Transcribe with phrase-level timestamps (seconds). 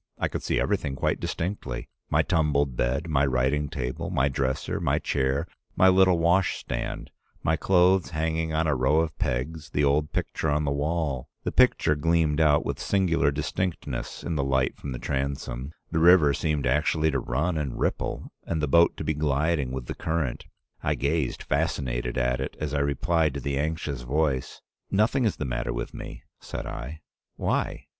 [0.17, 4.97] I could see everything quite distinctly— my tumbled bed, my writing table, my dresser, my
[4.97, 7.11] chair, my little wash stand,
[7.43, 11.29] my clothes hanging on a row of pegs, the old picture on the wall.
[11.43, 15.71] The picture gleamed out with singular distinctness in the light from the transom.
[15.91, 19.85] The river seemed actually to run and ripple, and the boat to be gliding with
[19.85, 20.47] the current.
[20.81, 25.45] I gazed fascinated at it, as I replied to the anxious voice: "'Nothing is the
[25.45, 27.01] matter with me,' said I.
[27.35, 27.85] 'Why?